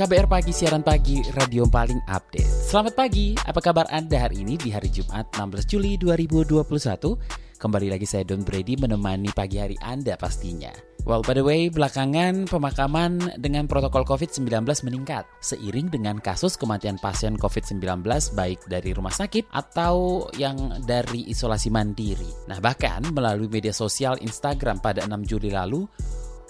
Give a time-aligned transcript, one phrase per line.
[0.00, 2.48] KBR Pagi, siaran pagi, radio paling update.
[2.48, 7.60] Selamat pagi, apa kabar Anda hari ini di hari Jumat 16 Juli 2021?
[7.60, 10.72] Kembali lagi saya Don Brady menemani pagi hari Anda pastinya.
[11.04, 17.36] Well, by the way, belakangan pemakaman dengan protokol COVID-19 meningkat seiring dengan kasus kematian pasien
[17.36, 18.00] COVID-19
[18.32, 22.48] baik dari rumah sakit atau yang dari isolasi mandiri.
[22.48, 25.84] Nah, bahkan melalui media sosial Instagram pada 6 Juli lalu,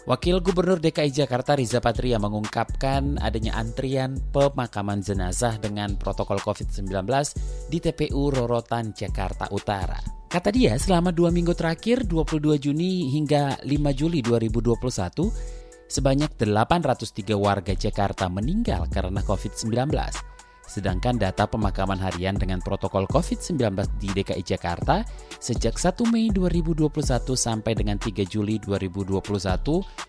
[0.09, 7.05] Wakil Gubernur DKI Jakarta Riza Patria mengungkapkan adanya antrian pemakaman jenazah dengan protokol COVID-19
[7.69, 10.00] di TPU Rorotan, Jakarta Utara.
[10.30, 15.28] Kata dia, selama dua minggu terakhir, 22 Juni hingga 5 Juli 2021,
[15.91, 20.30] sebanyak 803 warga Jakarta meninggal karena COVID-19.
[20.70, 23.58] Sedangkan data pemakaman harian dengan protokol COVID-19
[23.98, 25.02] di DKI Jakarta
[25.42, 26.86] sejak 1 Mei 2021
[27.34, 29.18] sampai dengan 3 Juli 2021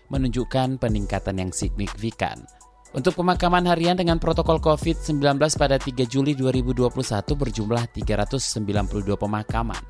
[0.06, 2.46] menunjukkan peningkatan yang signifikan.
[2.94, 6.94] Untuk pemakaman harian dengan protokol COVID-19 pada 3 Juli 2021
[7.34, 9.82] berjumlah 392 pemakaman.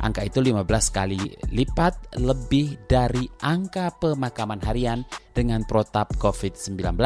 [0.00, 6.98] Angka itu 15 kali lipat lebih dari angka pemakaman harian dengan protap COVID-19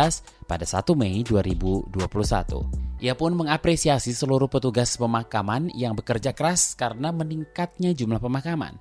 [0.49, 2.94] pada 1 Mei 2021.
[3.05, 8.81] Ia pun mengapresiasi seluruh petugas pemakaman yang bekerja keras karena meningkatnya jumlah pemakaman.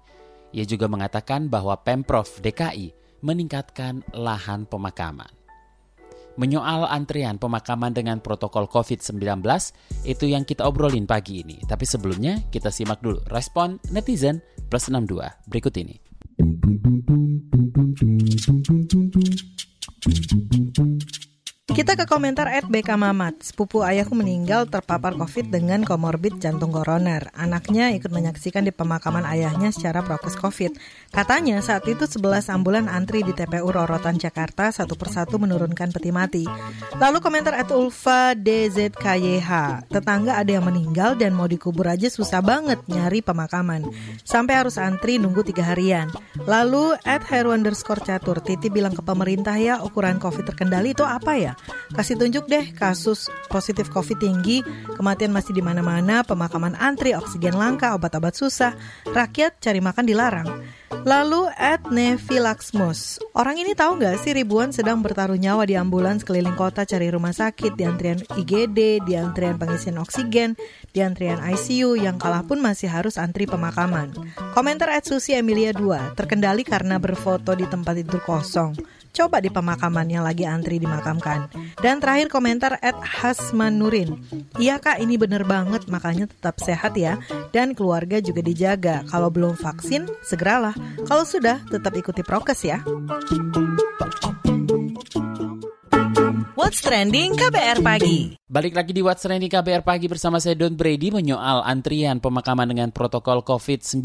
[0.56, 5.44] Ia juga mengatakan bahwa Pemprov DKI meningkatkan lahan pemakaman
[6.34, 9.22] menyoal antrian pemakaman dengan protokol COVID-19
[10.06, 11.62] itu yang kita obrolin pagi ini.
[11.62, 15.96] Tapi sebelumnya kita simak dulu respon netizen plus 62 berikut ini.
[21.64, 23.40] Kita ke komentar at BK Mamat.
[23.40, 27.32] Sepupu ayahku meninggal terpapar COVID dengan komorbid jantung koroner.
[27.32, 30.76] Anaknya ikut menyaksikan di pemakaman ayahnya secara prokes COVID.
[31.16, 36.44] Katanya saat itu 11 ambulan antri di TPU Rorotan Jakarta satu persatu menurunkan peti mati.
[37.00, 39.88] Lalu komentar at Ulfa DZKYH.
[39.88, 43.88] Tetangga ada yang meninggal dan mau dikubur aja susah banget nyari pemakaman.
[44.28, 46.12] Sampai harus antri nunggu tiga harian.
[46.44, 48.44] Lalu at Heru underscore catur.
[48.44, 51.53] Titi bilang ke pemerintah ya ukuran COVID terkendali itu apa ya?
[51.94, 54.66] Kasih tunjuk deh kasus positif COVID tinggi,
[54.98, 58.74] kematian masih di mana-mana, pemakaman antri, oksigen langka, obat-obat susah,
[59.10, 60.50] rakyat cari makan dilarang.
[61.02, 66.22] Lalu at Nevi Laxmus, orang ini tahu nggak sih ribuan sedang bertaruh nyawa di ambulans
[66.22, 70.54] keliling kota cari rumah sakit, di antrian IGD, di antrian pengisian oksigen,
[70.94, 74.14] di antrian ICU, yang kalah pun masih harus antri pemakaman.
[74.54, 78.78] Komentar at Susi Emilia 2, terkendali karena berfoto di tempat tidur kosong
[79.14, 81.48] coba di pemakaman yang lagi antri dimakamkan.
[81.80, 84.18] Dan terakhir komentar at Hasman Nurin.
[84.58, 87.22] Iya kak ini bener banget makanya tetap sehat ya.
[87.54, 89.06] Dan keluarga juga dijaga.
[89.06, 90.74] Kalau belum vaksin segeralah.
[91.06, 92.82] Kalau sudah tetap ikuti prokes ya.
[96.58, 98.34] What's Trending KBR Pagi.
[98.50, 102.90] Balik lagi di What's Trending KBR Pagi bersama saya Don Brady menyoal antrian pemakaman dengan
[102.90, 104.02] protokol COVID-19.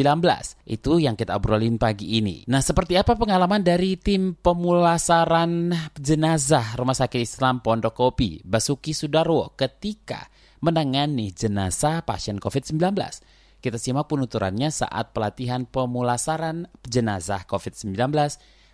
[0.68, 2.44] Itu yang kita obrolin pagi ini.
[2.52, 9.56] Nah, seperti apa pengalaman dari tim pemulasaran jenazah Rumah Sakit Islam Pondok Kopi, Basuki Sudarwo,
[9.56, 10.28] ketika
[10.60, 12.78] menangani jenazah pasien COVID-19?
[13.58, 17.98] Kita simak penuturannya saat pelatihan pemulasaran jenazah COVID-19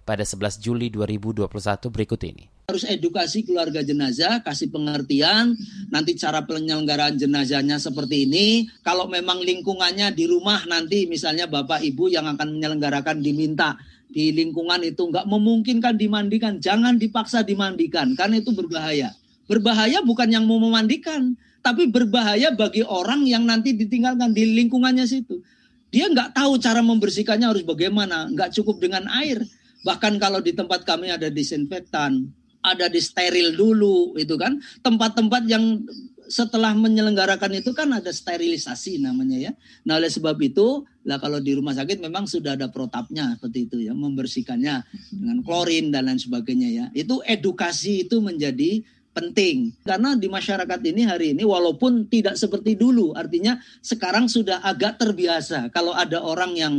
[0.05, 1.49] pada 11 Juli 2021
[1.89, 5.53] berikut ini harus edukasi keluarga jenazah, kasih pengertian,
[5.93, 8.65] nanti cara penyelenggaraan jenazahnya seperti ini.
[8.81, 13.77] Kalau memang lingkungannya di rumah nanti misalnya bapak ibu yang akan menyelenggarakan diminta
[14.09, 19.12] di lingkungan itu nggak memungkinkan dimandikan, jangan dipaksa dimandikan karena itu berbahaya.
[19.45, 25.41] Berbahaya bukan yang mau memandikan, tapi berbahaya bagi orang yang nanti ditinggalkan di lingkungannya situ.
[25.89, 29.41] Dia nggak tahu cara membersihkannya harus bagaimana, nggak cukup dengan air.
[29.81, 32.28] Bahkan kalau di tempat kami ada disinfektan,
[32.61, 35.84] ada di steril dulu itu kan tempat-tempat yang
[36.25, 39.53] setelah menyelenggarakan itu kan ada sterilisasi namanya ya.
[39.84, 43.77] Nah oleh sebab itu lah kalau di rumah sakit memang sudah ada protapnya seperti itu
[43.84, 44.75] ya membersihkannya
[45.13, 46.84] dengan klorin dan lain sebagainya ya.
[46.97, 48.81] Itu edukasi itu menjadi
[49.15, 49.71] penting.
[49.87, 55.71] Karena di masyarakat ini hari ini walaupun tidak seperti dulu artinya sekarang sudah agak terbiasa.
[55.71, 56.75] Kalau ada orang yang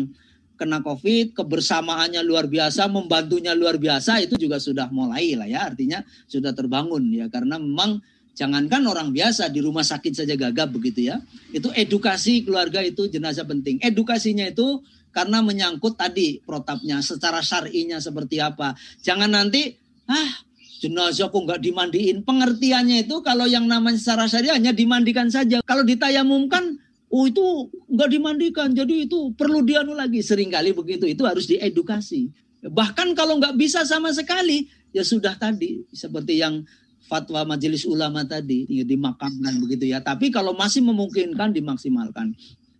[0.55, 5.99] kena COVID, kebersamaannya luar biasa, membantunya luar biasa, itu juga sudah mulai lah ya, artinya
[6.31, 7.99] sudah terbangun ya, karena memang
[8.35, 11.19] jangankan orang biasa di rumah sakit saja gagap begitu ya,
[11.51, 13.83] itu edukasi keluarga itu jenazah penting.
[13.83, 14.79] Edukasinya itu
[15.11, 18.79] karena menyangkut tadi protapnya, secara syar'inya seperti apa.
[19.03, 19.75] Jangan nanti,
[20.07, 20.44] ah
[20.81, 22.25] jenazah kok nggak dimandiin.
[22.25, 25.63] Pengertiannya itu kalau yang namanya secara syariah hanya dimandikan saja.
[25.63, 26.81] Kalau ditayamumkan
[27.15, 30.19] Oh itu nggak dimandikan, jadi itu perlu dianu lagi.
[30.19, 32.27] Seringkali begitu, itu harus diedukasi.
[32.65, 36.67] Bahkan kalau nggak bisa sama sekali, ya sudah tadi seperti yang
[37.05, 40.03] fatwa majelis ulama tadi ya dimakamkan begitu ya.
[40.03, 42.33] Tapi kalau masih memungkinkan dimaksimalkan.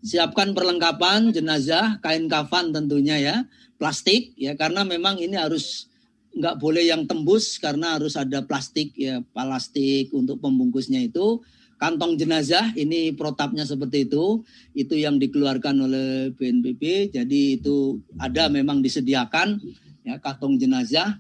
[0.06, 3.36] Siapkan perlengkapan jenazah, kain kafan tentunya ya,
[3.80, 5.90] plastik ya karena memang ini harus
[6.36, 11.40] nggak boleh yang tembus karena harus ada plastik ya plastik untuk pembungkusnya itu.
[11.76, 14.44] Kantong jenazah ini protapnya seperti itu.
[14.76, 19.64] Itu yang dikeluarkan oleh BNPB jadi itu ada memang disediakan
[20.04, 21.20] ya kantong jenazah.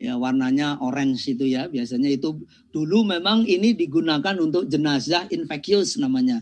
[0.00, 2.40] Ya warnanya orange itu ya biasanya itu.
[2.72, 6.40] Dulu memang ini digunakan untuk jenazah infeksius namanya.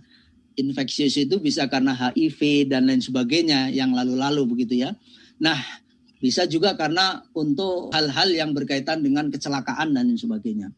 [0.59, 4.95] Infeksius itu bisa karena HIV dan lain sebagainya yang lalu-lalu begitu ya.
[5.43, 5.59] Nah
[6.19, 10.75] bisa juga karena untuk hal-hal yang berkaitan dengan kecelakaan dan sebagainya.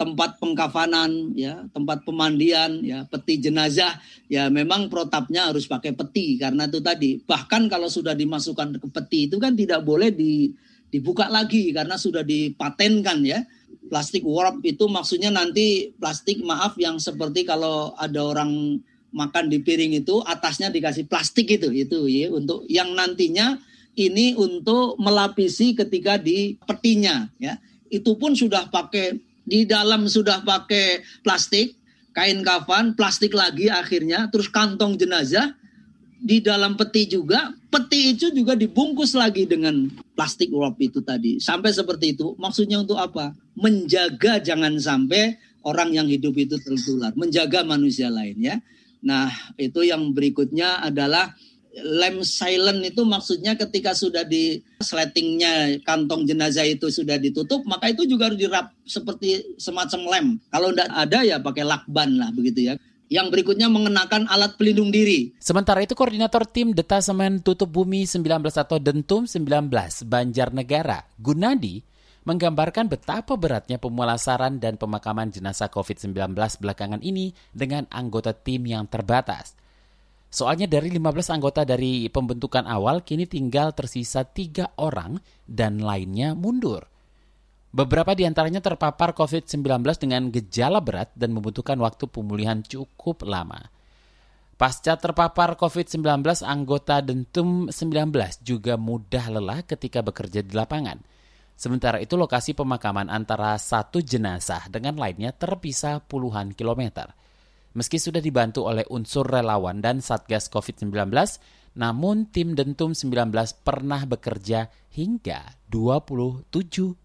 [0.00, 4.00] Tempat pengkafanan ya tempat pemandian ya peti jenazah
[4.32, 7.20] ya memang protapnya harus pakai peti karena itu tadi.
[7.20, 10.56] Bahkan kalau sudah dimasukkan ke peti itu kan tidak boleh di,
[10.88, 13.44] dibuka lagi karena sudah dipatenkan ya.
[13.92, 18.80] Plastik warp itu maksudnya nanti plastik maaf yang seperti kalau ada orang
[19.10, 23.58] makan di piring itu atasnya dikasih plastik itu itu ya untuk yang nantinya
[23.98, 27.58] ini untuk melapisi ketika di petinya ya
[27.90, 31.74] itu pun sudah pakai di dalam sudah pakai plastik,
[32.14, 35.58] kain kafan, plastik lagi akhirnya, terus kantong jenazah,
[36.20, 41.42] di dalam peti juga, peti itu juga dibungkus lagi dengan plastik wrap itu tadi.
[41.42, 43.34] Sampai seperti itu, maksudnya untuk apa?
[43.58, 45.34] Menjaga jangan sampai
[45.66, 48.56] orang yang hidup itu tertular, menjaga manusia lain ya.
[49.00, 51.32] Nah, itu yang berikutnya adalah
[51.78, 58.10] lem silent itu maksudnya ketika sudah di sletingnya kantong jenazah itu sudah ditutup maka itu
[58.10, 62.74] juga harus dirap seperti semacam lem kalau tidak ada ya pakai lakban lah begitu ya
[63.10, 65.34] yang berikutnya mengenakan alat pelindung diri.
[65.42, 68.22] Sementara itu koordinator tim Detasemen Tutup Bumi 19
[68.54, 69.66] atau Dentum 19
[70.06, 71.82] Banjarnegara, Gunadi,
[72.22, 79.58] menggambarkan betapa beratnya pemulasaran dan pemakaman jenazah COVID-19 belakangan ini dengan anggota tim yang terbatas.
[80.30, 86.86] Soalnya dari 15 anggota dari pembentukan awal kini tinggal tersisa tiga orang dan lainnya mundur.
[87.70, 93.58] Beberapa di antaranya terpapar COVID-19 dengan gejala berat dan membutuhkan waktu pemulihan cukup lama.
[94.54, 98.10] Pasca terpapar COVID-19, anggota Dentum 19
[98.44, 101.00] juga mudah lelah ketika bekerja di lapangan.
[101.56, 107.14] Sementara itu lokasi pemakaman antara satu jenazah dengan lainnya terpisah puluhan kilometer.
[107.70, 110.90] Meski sudah dibantu oleh unsur relawan dan Satgas COVID-19,
[111.78, 113.30] namun tim Dentum 19
[113.62, 116.50] pernah bekerja hingga 27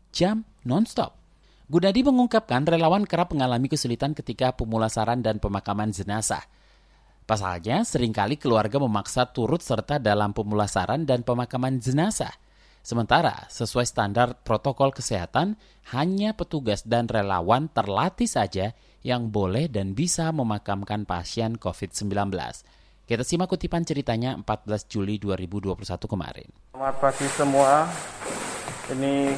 [0.09, 1.13] jam nonstop.
[1.69, 6.41] Gunadi mengungkapkan relawan kerap mengalami kesulitan ketika pemulasaran dan pemakaman jenazah.
[7.25, 12.29] Pasalnya, sering kali keluarga memaksa turut serta dalam pemulasaran dan pemakaman jenazah.
[12.85, 15.57] Sementara, sesuai standar protokol kesehatan,
[15.89, 22.33] hanya petugas dan relawan terlatih saja yang boleh dan bisa memakamkan pasien COVID-19.
[23.05, 25.77] Kita simak kutipan ceritanya 14 Juli 2021
[26.09, 26.49] kemarin.
[26.73, 27.85] Selamat pagi semua.
[28.89, 29.29] Ini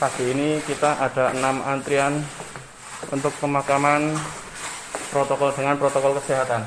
[0.00, 2.24] pagi ini kita ada enam antrian
[3.12, 4.16] untuk pemakaman
[5.12, 6.64] protokol dengan protokol kesehatan.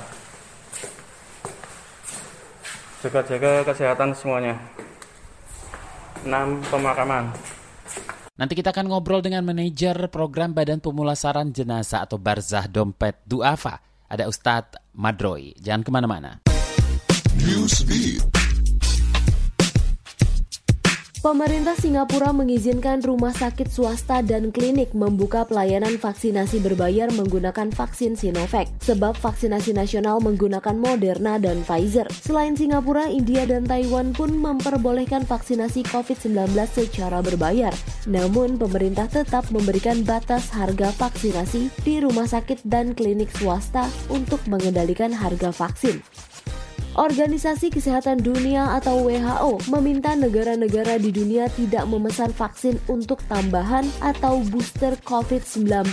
[3.01, 4.62] Jaga-jaga kesehatan semuanya.
[6.22, 7.34] Enam pemakaman.
[8.34, 13.78] Nanti kita akan ngobrol dengan manajer program Badan Pemulasaran Jenazah atau Barzah Dompet Duafa.
[14.10, 15.54] Ada Ustadz Madroi.
[15.62, 16.42] Jangan ke mana-mana.
[21.24, 28.68] Pemerintah Singapura mengizinkan rumah sakit swasta dan klinik membuka pelayanan vaksinasi berbayar menggunakan vaksin Sinovac,
[28.84, 32.12] sebab vaksinasi nasional menggunakan Moderna dan Pfizer.
[32.12, 37.72] Selain Singapura, India dan Taiwan pun memperbolehkan vaksinasi COVID-19 secara berbayar.
[38.03, 45.15] Namun, pemerintah tetap memberikan batas harga vaksinasi di rumah sakit dan klinik swasta untuk mengendalikan
[45.15, 46.03] harga vaksin.
[46.94, 54.46] Organisasi Kesehatan Dunia atau WHO meminta negara-negara di dunia tidak memesan vaksin untuk tambahan atau
[54.54, 55.90] booster COVID-19.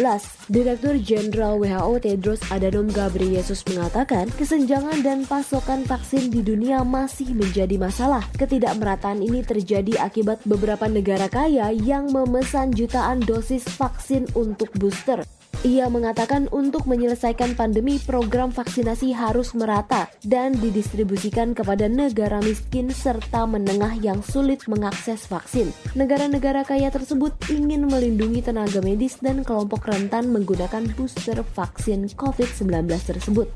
[0.52, 7.80] Direktur Jenderal WHO Tedros Adhanom Ghebreyesus mengatakan kesenjangan dan pasokan vaksin di dunia masih menjadi
[7.80, 8.20] masalah.
[8.36, 15.24] Ketidakmerataan ini terjadi akibat beberapa negara kaya yang memesan jutaan dosis vaksin untuk booster.
[15.60, 23.44] Ia mengatakan untuk menyelesaikan pandemi program vaksinasi harus merata dan didistribusikan kepada negara miskin serta
[23.44, 25.68] menengah yang sulit mengakses vaksin.
[25.92, 33.52] Negara-negara kaya tersebut ingin melindungi tenaga medis dan kelompok rentan menggunakan booster vaksin COVID-19 tersebut.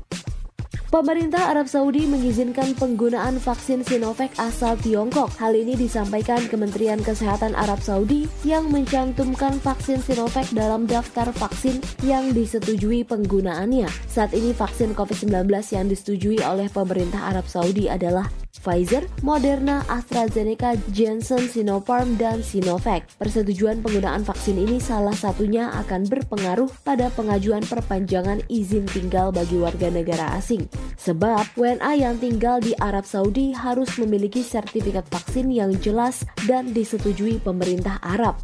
[0.95, 5.27] Pemerintah Arab Saudi mengizinkan penggunaan vaksin Sinovac asal Tiongkok.
[5.35, 12.31] Hal ini disampaikan Kementerian Kesehatan Arab Saudi yang mencantumkan vaksin Sinovac dalam daftar vaksin yang
[12.31, 13.91] disetujui penggunaannya.
[14.07, 21.49] Saat ini vaksin COVID-19 yang disetujui oleh pemerintah Arab Saudi adalah Pfizer, Moderna, AstraZeneca, Janssen,
[21.49, 23.07] Sinopharm, dan Sinovac.
[23.19, 29.91] Persetujuan penggunaan vaksin ini salah satunya akan berpengaruh pada pengajuan perpanjangan izin tinggal bagi warga
[29.91, 30.69] negara asing.
[31.01, 37.43] Sebab WNA yang tinggal di Arab Saudi harus memiliki sertifikat vaksin yang jelas dan disetujui
[37.43, 38.39] pemerintah Arab.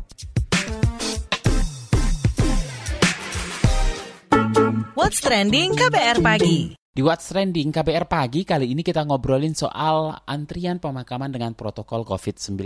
[4.92, 6.81] What's trending KBR pagi?
[6.92, 12.60] Di What's Trending KBR Pagi kali ini kita ngobrolin soal antrian pemakaman dengan protokol COVID-19.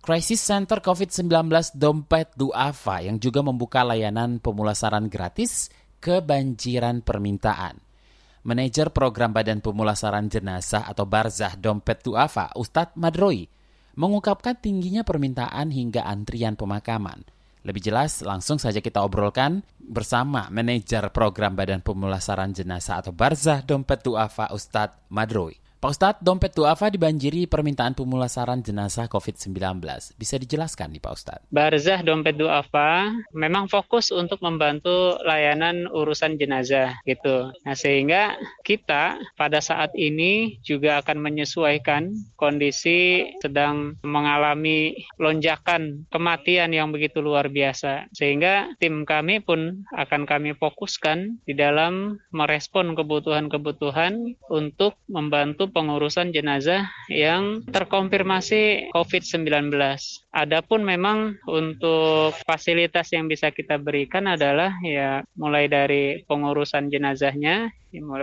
[0.00, 5.68] Crisis Center COVID-19 Dompet Duafa yang juga membuka layanan pemulasaran gratis
[6.00, 7.76] kebanjiran permintaan.
[8.48, 13.44] Manajer Program Badan Pemulasaran Jenazah atau Barzah Dompet Duafa, Ustadz Madroi,
[14.00, 17.20] mengungkapkan tingginya permintaan hingga antrian pemakaman–
[17.66, 24.06] lebih jelas, langsung saja kita obrolkan bersama manajer program Badan Pemulasaran Jenazah atau Barzah Dompet
[24.06, 25.65] Duafa Ustadz Madroi.
[25.86, 29.54] Pak Ustadz, dompet duafa dibanjiri permintaan pemulasaran jenazah COVID-19.
[30.18, 31.46] Bisa dijelaskan nih Pak Ustadz?
[31.54, 37.54] Barzah dompet duafa memang fokus untuk membantu layanan urusan jenazah gitu.
[37.62, 38.34] Nah sehingga
[38.66, 47.46] kita pada saat ini juga akan menyesuaikan kondisi sedang mengalami lonjakan kematian yang begitu luar
[47.46, 48.10] biasa.
[48.10, 56.88] Sehingga tim kami pun akan kami fokuskan di dalam merespon kebutuhan-kebutuhan untuk membantu pengurusan jenazah
[57.12, 59.68] yang terkonfirmasi COVID-19.
[60.32, 67.68] Adapun memang untuk fasilitas yang bisa kita berikan adalah ya mulai dari pengurusan jenazahnya,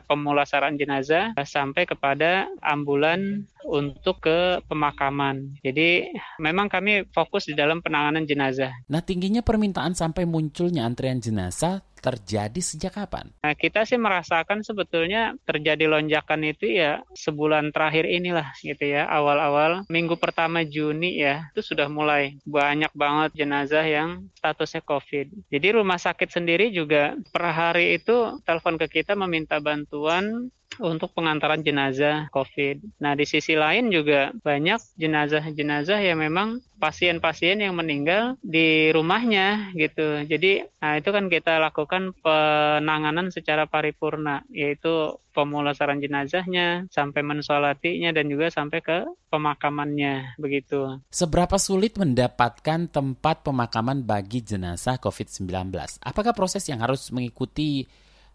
[0.09, 5.53] pemulasaran jenazah sampai kepada ambulan untuk ke pemakaman.
[5.61, 6.09] Jadi
[6.41, 8.73] memang kami fokus di dalam penanganan jenazah.
[8.89, 13.31] Nah, tingginya permintaan sampai munculnya antrian jenazah terjadi sejak kapan?
[13.39, 19.07] Nah, kita sih merasakan sebetulnya terjadi lonjakan itu ya sebulan terakhir inilah gitu ya.
[19.07, 25.47] Awal-awal minggu pertama Juni ya, itu sudah mulai banyak banget jenazah yang statusnya COVID.
[25.47, 31.61] Jadi rumah sakit sendiri juga per hari itu telepon ke kita meminta bantuan untuk pengantaran
[31.61, 33.01] jenazah COVID.
[33.01, 40.27] Nah, di sisi lain juga banyak jenazah-jenazah yang memang pasien-pasien yang meninggal di rumahnya gitu.
[40.27, 48.27] Jadi, nah itu kan kita lakukan penanganan secara paripurna, yaitu pemulasaran jenazahnya, sampai mensolatinya, dan
[48.27, 50.99] juga sampai ke pemakamannya, begitu.
[51.09, 55.73] Seberapa sulit mendapatkan tempat pemakaman bagi jenazah COVID-19?
[56.03, 57.87] Apakah proses yang harus mengikuti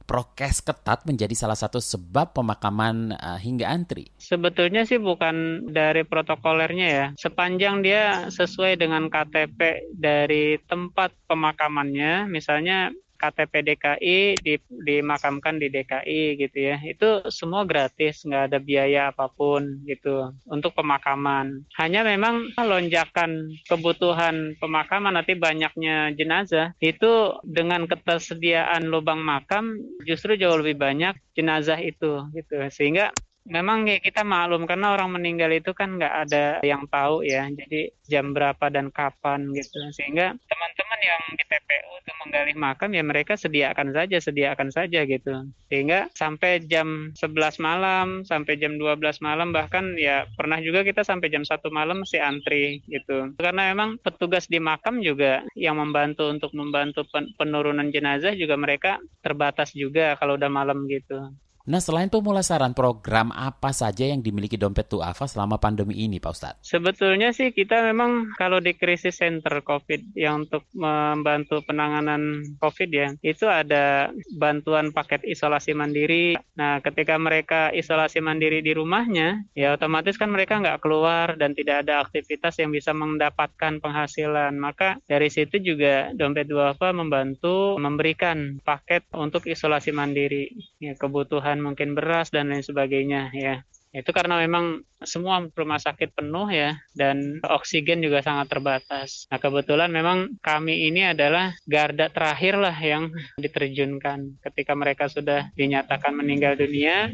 [0.08, 4.08] prokes ketat menjadi salah satu sebab pemakaman uh, hingga antri?
[4.16, 7.06] Sebetulnya sih bukan dari protokolernya ya.
[7.20, 12.88] Sepanjang dia sesuai dengan KTP dari tempat pemakamannya, misalnya
[13.18, 16.76] KTP DKI di, dimakamkan di DKI gitu ya.
[16.80, 21.66] Itu semua gratis nggak ada biaya apa pun gitu untuk pemakaman.
[21.76, 30.56] Hanya memang lonjakan kebutuhan pemakaman nanti banyaknya jenazah itu dengan ketersediaan lubang makam justru jauh
[30.62, 32.56] lebih banyak jenazah itu gitu.
[32.70, 33.10] Sehingga
[33.48, 38.36] memang kita maklum karena orang meninggal itu kan nggak ada yang tahu ya jadi jam
[38.36, 39.80] berapa dan kapan gitu.
[39.96, 45.48] Sehingga teman-teman yang di TPU itu menggali makam ya mereka sediakan saja sediakan saja gitu.
[45.72, 51.32] Sehingga sampai jam 11 malam sampai jam 12 malam bahkan ya pernah juga kita sampai
[51.32, 53.32] jam satu malam masih antri gitu.
[53.40, 57.08] Karena memang petugas di makam juga yang membantu untuk membantu
[57.40, 61.32] penurunan jenazah juga mereka terbatas juga kalau udah malam gitu
[61.68, 66.64] Nah, selain pemulasaran, program apa saja yang dimiliki Dompet Tuafa selama pandemi ini, Pak Ustadz?
[66.64, 73.12] Sebetulnya sih kita memang kalau di krisis center COVID yang untuk membantu penanganan COVID ya,
[73.20, 74.08] itu ada
[74.40, 76.40] bantuan paket isolasi mandiri.
[76.56, 81.84] Nah, ketika mereka isolasi mandiri di rumahnya, ya otomatis kan mereka nggak keluar dan tidak
[81.84, 84.56] ada aktivitas yang bisa mendapatkan penghasilan.
[84.56, 90.48] Maka dari situ juga Dompet Duafa membantu memberikan paket untuk isolasi mandiri.
[90.80, 93.62] Ya, kebutuhan mungkin beras dan lain sebagainya ya.
[93.88, 99.24] Itu karena memang semua rumah sakit penuh ya dan oksigen juga sangat terbatas.
[99.32, 103.08] Nah kebetulan memang kami ini adalah garda terakhir lah yang
[103.40, 107.08] diterjunkan ketika mereka sudah dinyatakan meninggal dunia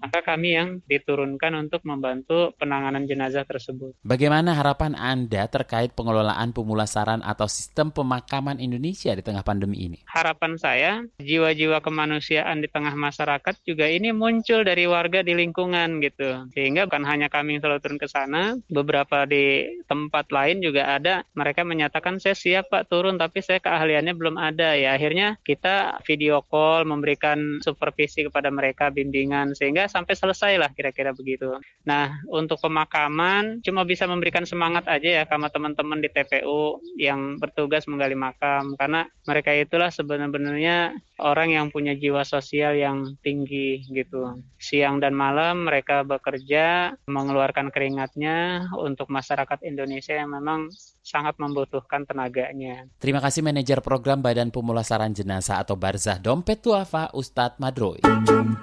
[0.00, 3.92] maka kami yang diturunkan untuk membantu penanganan jenazah tersebut.
[4.00, 9.98] Bagaimana harapan Anda terkait pengelolaan pemulasaran atau sistem pemakaman Indonesia di tengah pandemi ini?
[10.08, 16.48] Harapan saya, jiwa-jiwa kemanusiaan di tengah masyarakat juga ini muncul dari warga di lingkungan gitu.
[16.56, 21.28] Sehingga bukan hanya kami yang selalu turun ke sana, beberapa di tempat lain juga ada
[21.36, 24.96] mereka menyatakan saya siap Pak turun tapi saya keahliannya belum ada ya.
[24.96, 31.58] Akhirnya kita video call memberikan supervisi kepada mereka bimbingan sehingga sampai selesai lah kira-kira begitu.
[31.82, 37.90] Nah, untuk pemakaman cuma bisa memberikan semangat aja ya sama teman-teman di TPU yang bertugas
[37.90, 44.40] menggali makam karena mereka itulah sebenarnya orang yang punya jiwa sosial yang tinggi gitu.
[44.56, 52.86] Siang dan malam mereka bekerja mengeluarkan keringatnya untuk masyarakat Indonesia yang memang sangat membutuhkan tenaganya.
[53.00, 58.00] Terima kasih manajer program Badan Pemulasaran Jenazah atau Barzah Dompet Tuafa Ustadz Madroy.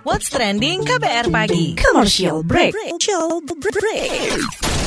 [0.05, 1.75] What's trending KBR pagi?
[1.75, 2.71] Commercial break.
[2.73, 4.86] Commercial break.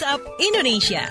[0.00, 1.04] WhatsApp Indonesia.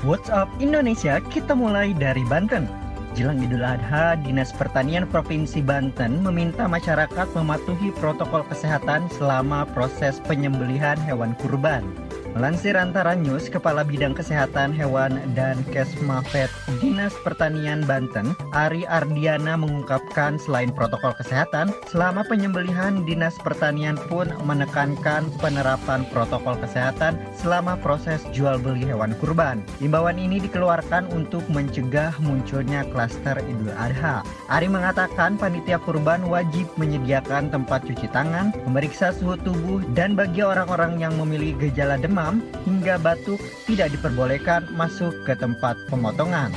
[0.00, 2.64] WhatsApp Indonesia kita mulai dari Banten.
[3.12, 10.96] Jelang Idul Adha, Dinas Pertanian Provinsi Banten meminta masyarakat mematuhi protokol kesehatan selama proses penyembelihan
[11.04, 11.84] hewan kurban.
[12.30, 16.46] Melansir antara news, Kepala Bidang Kesehatan Hewan dan Kesmafet
[16.78, 25.26] Dinas Pertanian Banten, Ari Ardiana mengungkapkan selain protokol kesehatan, selama penyembelihan Dinas Pertanian pun menekankan
[25.42, 29.66] penerapan protokol kesehatan selama proses jual beli hewan kurban.
[29.82, 34.22] Imbauan ini dikeluarkan untuk mencegah munculnya klaster Idul Adha.
[34.46, 41.02] Ari mengatakan panitia kurban wajib menyediakan tempat cuci tangan, memeriksa suhu tubuh, dan bagi orang-orang
[41.02, 46.52] yang memiliki gejala demam demam hingga batuk tidak diperbolehkan masuk ke tempat pemotongan.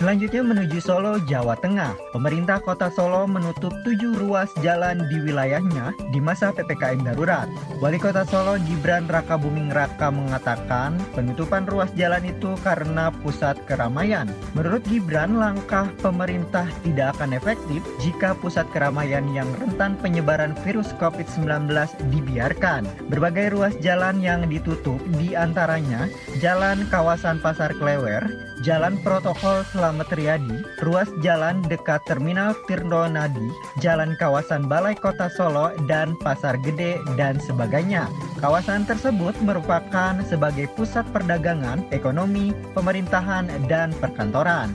[0.00, 1.92] Selanjutnya menuju Solo, Jawa Tengah.
[2.16, 7.44] Pemerintah kota Solo menutup tujuh ruas jalan di wilayahnya di masa PPKM darurat.
[7.84, 14.24] Wali kota Solo Gibran Raka Buming Raka mengatakan penutupan ruas jalan itu karena pusat keramaian.
[14.56, 21.68] Menurut Gibran, langkah pemerintah tidak akan efektif jika pusat keramaian yang rentan penyebaran virus COVID-19
[22.08, 22.88] dibiarkan.
[23.12, 26.08] Berbagai ruas jalan yang ditutup di antaranya
[26.40, 28.24] Jalan Kawasan Pasar Klewer,
[28.64, 33.50] Jalan Protokol Slamet Riyadi, ruas jalan dekat Terminal Tirno Nadi,
[33.82, 38.06] Jalan Kawasan Balai Kota Solo, dan Pasar Gede, dan sebagainya.
[38.38, 44.70] Kawasan tersebut merupakan sebagai pusat perdagangan, ekonomi, pemerintahan, dan perkantoran.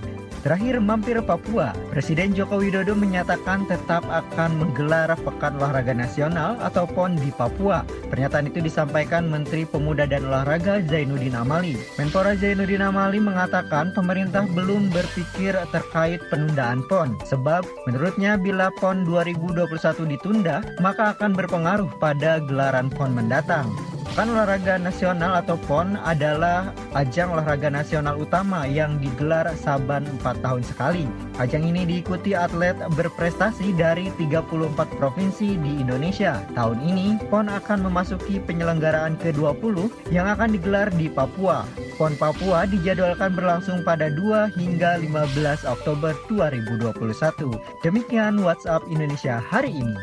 [0.45, 7.17] Terakhir mampir Papua, Presiden Joko Widodo menyatakan tetap akan menggelar Pekan Olahraga Nasional atau PON
[7.17, 7.81] di Papua.
[8.13, 11.73] Pernyataan itu disampaikan Menteri Pemuda dan Olahraga Zainuddin Amali.
[11.97, 19.65] Menpora Zainuddin Amali mengatakan pemerintah belum berpikir terkait penundaan PON sebab menurutnya bila PON 2021
[20.13, 23.65] ditunda maka akan berpengaruh pada gelaran PON mendatang.
[24.05, 30.61] Pekan Olahraga Nasional atau PON adalah ajang olahraga nasional utama yang digelar saban 4 tahun
[30.61, 31.09] sekali.
[31.41, 36.37] Ajang ini diikuti atlet berprestasi dari 34 provinsi di Indonesia.
[36.53, 41.65] Tahun ini, PON akan memasuki penyelenggaraan ke-20 yang akan digelar di Papua.
[41.97, 47.57] PON Papua dijadwalkan berlangsung pada 2 hingga 15 Oktober 2021.
[47.81, 49.97] Demikian WhatsApp Indonesia hari ini.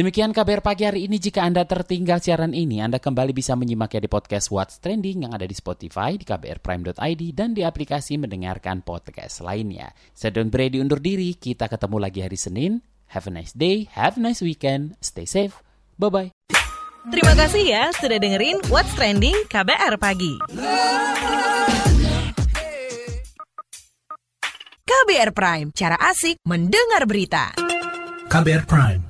[0.00, 1.20] Demikian kabar pagi hari ini.
[1.20, 5.44] Jika Anda tertinggal siaran ini, Anda kembali bisa menyimaknya di podcast What's Trending yang ada
[5.44, 9.92] di Spotify, di kbrprime.id, dan di aplikasi mendengarkan podcast lainnya.
[10.16, 11.36] Saya Don Brady undur diri.
[11.36, 12.80] Kita ketemu lagi hari Senin.
[13.12, 15.60] Have a nice day, have a nice weekend, stay safe,
[16.00, 16.32] bye-bye.
[17.12, 20.40] Terima kasih ya sudah dengerin What's Trending KBR Pagi.
[24.80, 27.52] KBR Prime, cara asik mendengar berita.
[28.30, 29.09] KBR Prime,